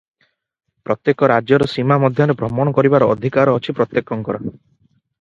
ପ୍ରତ୍ୟେକ 0.89 1.29
ରାଜ୍ୟର 1.33 1.69
ସୀମା 1.75 1.99
ମଧ୍ୟରେ 2.05 2.37
ଭ୍ରମଣ 2.41 2.75
କରିବାର 2.81 3.13
ଅଧିକାର 3.19 3.57
ପ୍ରତ୍ୟେକଙ୍କର 3.71 4.45
ଅଛି। 4.47 4.55